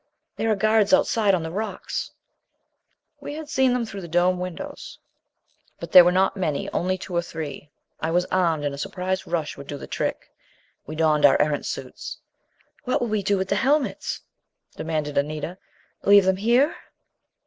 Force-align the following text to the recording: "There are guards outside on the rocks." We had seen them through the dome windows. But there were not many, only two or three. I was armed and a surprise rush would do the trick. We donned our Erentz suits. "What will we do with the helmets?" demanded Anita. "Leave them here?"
"There 0.35 0.49
are 0.49 0.55
guards 0.55 0.93
outside 0.95 1.35
on 1.35 1.43
the 1.43 1.51
rocks." 1.51 2.09
We 3.19 3.35
had 3.35 3.49
seen 3.51 3.71
them 3.71 3.85
through 3.85 4.01
the 4.01 4.07
dome 4.07 4.39
windows. 4.39 4.97
But 5.79 5.91
there 5.91 6.03
were 6.03 6.11
not 6.11 6.35
many, 6.35 6.67
only 6.71 6.97
two 6.97 7.15
or 7.15 7.21
three. 7.21 7.69
I 7.99 8.09
was 8.09 8.25
armed 8.31 8.65
and 8.65 8.73
a 8.73 8.79
surprise 8.79 9.27
rush 9.27 9.57
would 9.57 9.67
do 9.67 9.77
the 9.77 9.85
trick. 9.85 10.31
We 10.87 10.95
donned 10.95 11.23
our 11.23 11.39
Erentz 11.39 11.69
suits. 11.69 12.17
"What 12.83 12.99
will 12.99 13.09
we 13.09 13.21
do 13.21 13.37
with 13.37 13.49
the 13.49 13.55
helmets?" 13.57 14.21
demanded 14.75 15.19
Anita. 15.19 15.59
"Leave 16.03 16.25
them 16.25 16.37
here?" 16.37 16.75